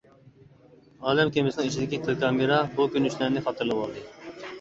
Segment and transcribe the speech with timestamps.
[1.09, 4.03] ئالەم كېمىسىنىڭ ئىچىدىكى تېلېكامېرا بۇ كۆرۈنۈشلەرنى خاتىرىلىۋالدى.